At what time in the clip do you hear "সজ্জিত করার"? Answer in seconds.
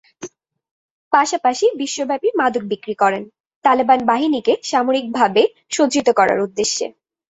5.71-6.39